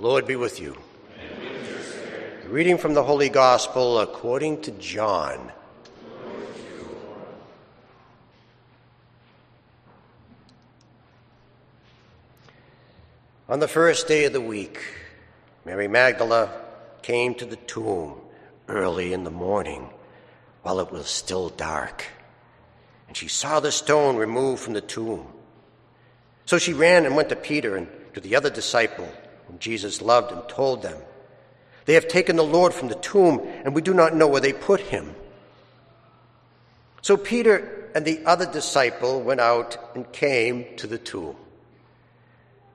[0.00, 0.78] Lord be with you.
[2.48, 5.52] Reading from the Holy Gospel according to John.
[13.46, 14.80] On the first day of the week,
[15.66, 16.50] Mary Magdala
[17.02, 18.18] came to the tomb
[18.68, 19.90] early in the morning
[20.62, 22.06] while it was still dark,
[23.06, 25.26] and she saw the stone removed from the tomb.
[26.46, 29.12] So she ran and went to Peter and to the other disciple
[29.50, 30.96] whom Jesus loved and told them,
[31.84, 34.52] They have taken the Lord from the tomb, and we do not know where they
[34.52, 35.14] put him.
[37.02, 41.34] So Peter and the other disciple went out and came to the tomb.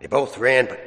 [0.00, 0.80] They both ran, but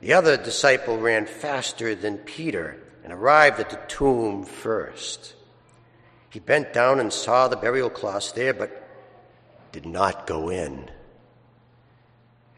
[0.00, 5.34] the other disciple ran faster than Peter and arrived at the tomb first.
[6.28, 8.70] He bent down and saw the burial cloths there, but
[9.70, 10.90] did not go in.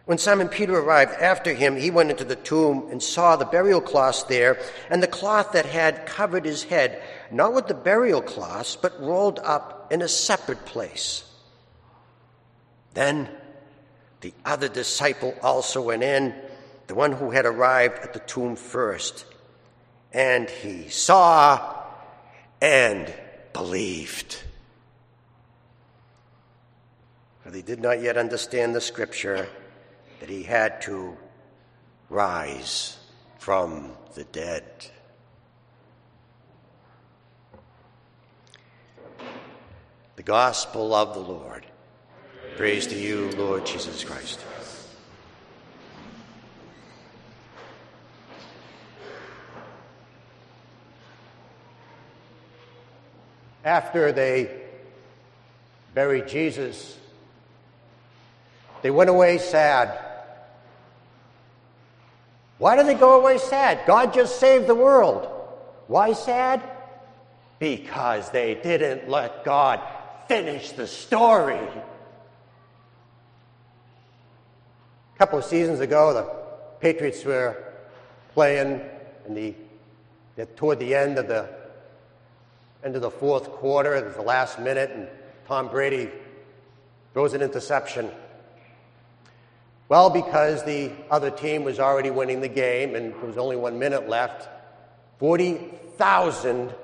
[0.07, 3.81] When Simon Peter arrived after him, he went into the tomb and saw the burial
[3.81, 4.59] cloths there,
[4.91, 9.39] and the cloth that had covered his head, not with the burial cloths, but rolled
[9.39, 11.25] up in a separate place.
[12.93, 13.31] Then
[14.21, 16.35] the other disciple also went in,
[16.87, 19.25] the one who had arrived at the tomb first.
[20.13, 21.83] And he saw
[22.61, 23.13] and
[23.55, 24.43] believed.
[27.43, 29.49] For they did not yet understand the scripture
[30.21, 31.17] that he had to
[32.09, 32.97] rise
[33.39, 34.65] from the dead.
[40.17, 41.67] The Gospel of the Lord.
[42.57, 44.41] Praise to you, Lord Jesus Christ.
[53.65, 54.63] After they
[55.95, 56.99] buried Jesus,
[58.85, 59.99] they went away sad.
[62.59, 63.81] Why did they go away sad?
[63.87, 65.27] God just saved the world.
[65.87, 66.63] Why sad?
[67.59, 69.81] Because they didn't let God
[70.29, 71.57] finish the story.
[75.15, 76.31] A couple of seasons ago, the
[76.81, 77.65] Patriots were
[78.35, 78.83] playing
[79.27, 79.55] in the,
[80.57, 81.49] toward the end of the
[82.85, 84.13] end of the fourth quarter.
[84.15, 85.09] The last minute, and
[85.49, 86.11] Tom Brady
[87.15, 88.11] throws an interception.
[89.95, 93.79] Well, because the other team was already winning the game and there was only one
[93.79, 94.49] minute left,
[95.21, 96.75] 40,000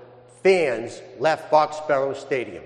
[0.44, 2.62] fans left Foxborough Stadium.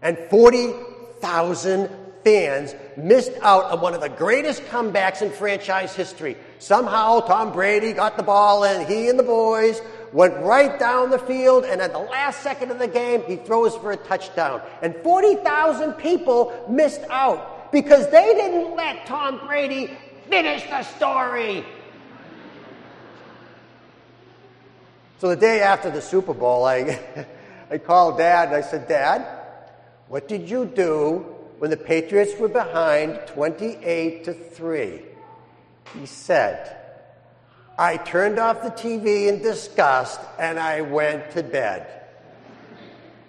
[0.00, 1.90] And 40,000
[2.22, 6.36] fans missed out on one of the greatest comebacks in franchise history.
[6.60, 9.82] Somehow, Tom Brady got the ball, and he and the boys
[10.12, 13.74] went right down the field, and at the last second of the game, he throws
[13.74, 14.62] for a touchdown.
[14.82, 19.96] And 40,000 people missed out because they didn't let Tom Brady
[20.28, 21.64] finish the story.
[25.18, 27.00] So the day after the Super Bowl, I,
[27.70, 29.26] I called Dad and I said, Dad,
[30.08, 35.02] what did you do when the Patriots were behind 28 to 3.
[35.98, 36.76] He said,
[37.78, 41.97] I turned off the TV in disgust and I went to bed.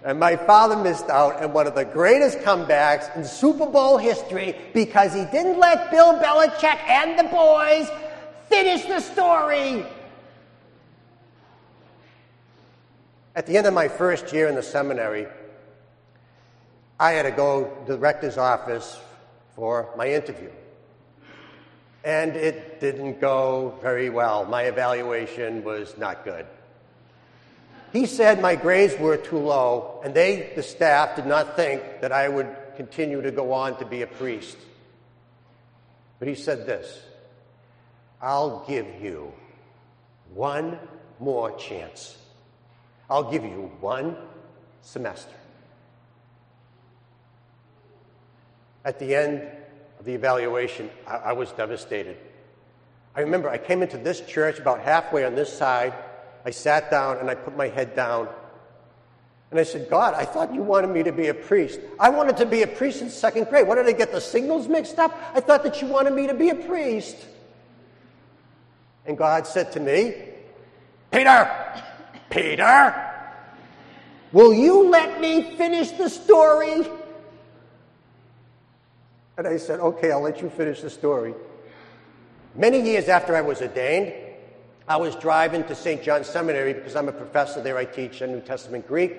[0.02, 4.56] And my father missed out on one of the greatest comebacks in Super Bowl history
[4.72, 7.88] because he didn't let Bill Belichick and the boys
[8.48, 9.84] finish the story.
[13.36, 15.26] At the end of my first year in the seminary,
[16.98, 18.98] I had to go to the rector's office
[19.54, 20.50] for my interview.
[22.04, 24.46] And it didn't go very well.
[24.46, 26.46] My evaluation was not good.
[27.92, 32.12] He said my grades were too low, and they, the staff, did not think that
[32.12, 34.56] I would continue to go on to be a priest.
[36.18, 37.02] But he said this
[38.22, 39.32] I'll give you
[40.32, 40.78] one
[41.18, 42.16] more chance.
[43.08, 44.16] I'll give you one
[44.82, 45.34] semester.
[48.84, 49.42] At the end
[49.98, 52.16] of the evaluation, I, I was devastated.
[53.14, 55.92] I remember I came into this church about halfway on this side.
[56.44, 58.28] I sat down and I put my head down.
[59.50, 61.80] And I said, God, I thought you wanted me to be a priest.
[61.98, 63.66] I wanted to be a priest in second grade.
[63.66, 65.16] What did I get the signals mixed up?
[65.34, 67.16] I thought that you wanted me to be a priest.
[69.06, 70.14] And God said to me,
[71.10, 71.50] Peter,
[72.30, 73.12] Peter,
[74.30, 76.86] will you let me finish the story?
[79.36, 81.34] And I said, Okay, I'll let you finish the story.
[82.54, 84.12] Many years after I was ordained,
[84.90, 86.02] I was driving to St.
[86.02, 87.78] John's Seminary because I'm a professor there.
[87.78, 89.16] I teach uh, New Testament Greek.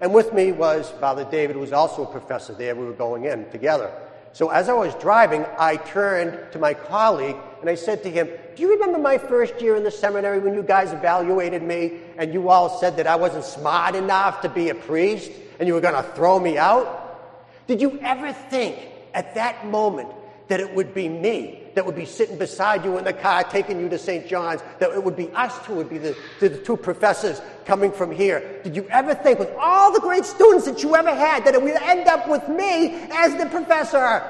[0.00, 2.76] And with me was Father David, who was also a professor there.
[2.76, 3.90] We were going in together.
[4.32, 8.28] So as I was driving, I turned to my colleague and I said to him,
[8.54, 12.32] Do you remember my first year in the seminary when you guys evaluated me and
[12.32, 15.80] you all said that I wasn't smart enough to be a priest and you were
[15.80, 17.66] going to throw me out?
[17.66, 18.78] Did you ever think
[19.14, 20.10] at that moment
[20.46, 23.78] that it would be me that would be sitting beside you in the car taking
[23.78, 24.26] you to St.
[24.26, 28.10] John's, that it would be us two, would be the, the, two professors coming from
[28.10, 28.60] here.
[28.64, 31.62] Did you ever think, with all the great students that you ever had, that it
[31.62, 34.24] would end up with me as the professor?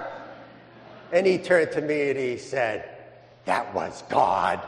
[1.11, 2.87] And he turned to me and he said,
[3.47, 4.61] That was God.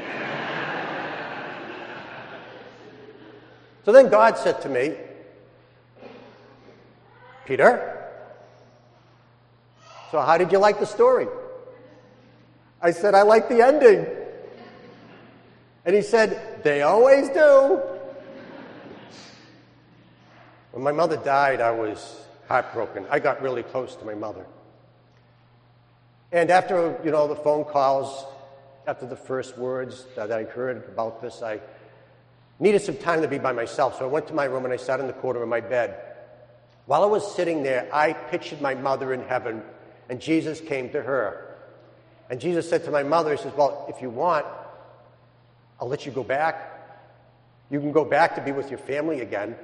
[3.84, 4.96] so then God said to me,
[7.46, 8.04] Peter,
[10.10, 11.28] so how did you like the story?
[12.80, 14.06] I said, I like the ending.
[15.84, 17.80] And he said, They always do.
[20.72, 23.06] When my mother died, I was heartbroken.
[23.10, 24.46] I got really close to my mother.
[26.30, 28.26] And after, you know, the phone calls,
[28.86, 31.60] after the first words that I heard about this, I
[32.60, 33.98] needed some time to be by myself.
[33.98, 35.98] So I went to my room and I sat in the corner of my bed.
[36.86, 39.62] While I was sitting there, I pictured my mother in heaven,
[40.08, 41.47] and Jesus came to her.
[42.30, 44.46] And Jesus said to my mother, He says, Well, if you want,
[45.80, 46.74] I'll let you go back.
[47.70, 49.56] You can go back to be with your family again.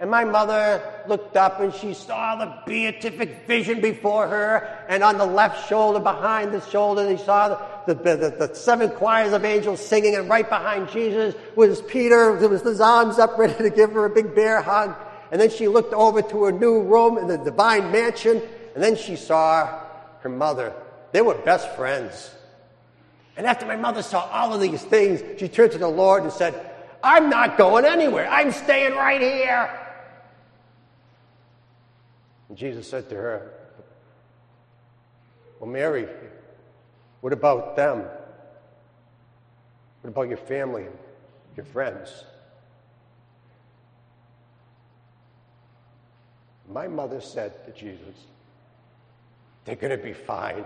[0.00, 4.86] And my mother looked up and she saw the beatific vision before her.
[4.88, 7.48] And on the left shoulder, behind the shoulder, she saw
[7.86, 10.14] the, the, the, the, seven choirs of angels singing.
[10.14, 14.10] And right behind Jesus was Peter, with his arms up, ready to give her a
[14.10, 14.96] big bear hug.
[15.30, 18.40] And then she looked over to her new room in the divine mansion.
[18.74, 19.79] And then she saw
[20.20, 20.72] her mother.
[21.12, 22.30] They were best friends.
[23.36, 26.32] And after my mother saw all of these things, she turned to the Lord and
[26.32, 26.70] said,
[27.02, 28.28] I'm not going anywhere.
[28.28, 29.78] I'm staying right here.
[32.48, 33.52] And Jesus said to her,
[35.58, 36.06] Well, Mary,
[37.20, 38.04] what about them?
[40.02, 40.96] What about your family and
[41.56, 42.24] your friends?
[46.68, 48.14] My mother said to Jesus,
[49.64, 50.64] They're going to be fine.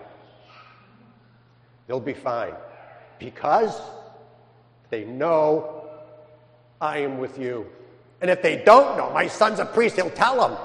[1.87, 2.55] They'll be fine
[3.19, 3.81] because
[4.91, 5.89] they know
[6.81, 7.67] I am with you.
[8.21, 10.59] And if they don't know, my son's a priest, he'll tell them.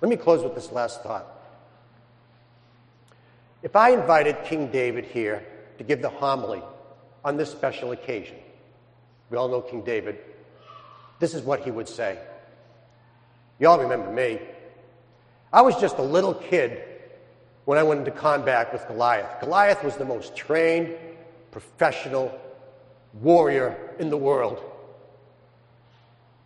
[0.00, 1.26] Let me close with this last thought.
[3.62, 5.46] If I invited King David here
[5.78, 6.62] to give the homily
[7.24, 8.36] on this special occasion,
[9.30, 10.18] we all know King David,
[11.20, 12.18] this is what he would say.
[13.58, 14.40] You all remember me.
[15.52, 16.82] I was just a little kid
[17.64, 19.40] when I went into combat with Goliath.
[19.40, 20.94] Goliath was the most trained,
[21.50, 22.38] professional
[23.20, 24.62] warrior in the world.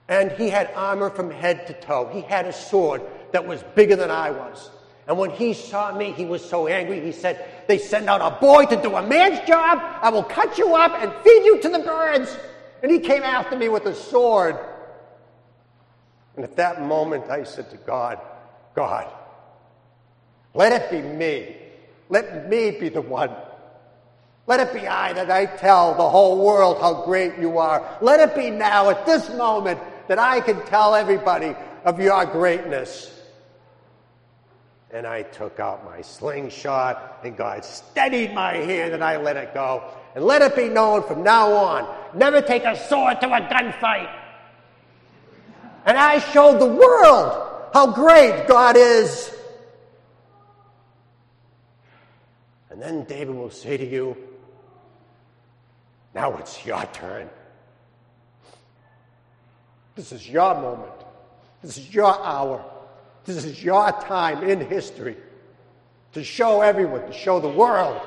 [0.08, 2.10] And he had armor from head to toe.
[2.12, 3.02] He had a sword
[3.32, 4.70] that was bigger than I was.
[5.06, 7.00] And when he saw me, he was so angry.
[7.00, 9.78] He said, They send out a boy to do a man's job.
[9.80, 12.36] I will cut you up and feed you to the birds.
[12.82, 14.58] And he came after me with a sword.
[16.38, 18.20] And at that moment, I said to God,
[18.76, 19.12] God.
[20.54, 21.56] Let it be me.
[22.08, 23.32] Let me be the one.
[24.46, 27.98] Let it be I that I tell the whole world how great you are.
[28.00, 33.12] Let it be now, at this moment, that I can tell everybody of your greatness.
[34.92, 39.54] And I took out my slingshot, and God steadied my hand, and I let it
[39.54, 39.92] go.
[40.14, 44.17] And let it be known from now on never take a sword to a gunfight.
[45.88, 49.34] And I showed the world how great God is.
[52.68, 54.14] And then David will say to you,
[56.14, 57.30] Now it's your turn.
[59.94, 60.92] This is your moment.
[61.62, 62.62] This is your hour.
[63.24, 65.16] This is your time in history
[66.12, 67.98] to show everyone, to show the world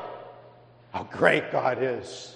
[0.93, 2.35] how great God is.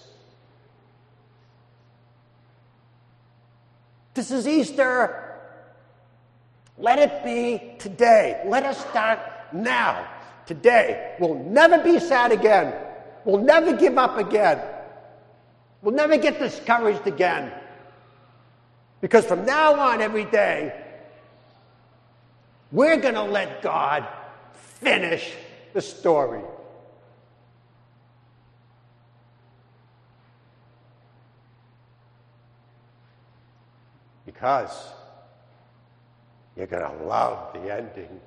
[4.15, 5.21] This is Easter.
[6.77, 8.41] Let it be today.
[8.45, 9.19] Let us start
[9.53, 10.07] now,
[10.45, 11.15] today.
[11.19, 12.73] We'll never be sad again.
[13.23, 14.61] We'll never give up again.
[15.81, 17.51] We'll never get discouraged again.
[19.01, 20.73] Because from now on, every day,
[22.71, 24.07] we're going to let God
[24.53, 25.31] finish
[25.73, 26.41] the story.
[34.25, 34.91] Because
[36.55, 38.19] you're going to love the ending.